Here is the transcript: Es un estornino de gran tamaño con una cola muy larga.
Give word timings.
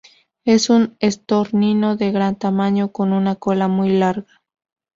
Es 0.45 0.71
un 0.71 0.97
estornino 0.99 1.95
de 1.95 2.11
gran 2.11 2.35
tamaño 2.35 2.91
con 2.91 3.13
una 3.13 3.35
cola 3.35 3.67
muy 3.67 3.89
larga. 3.91 4.41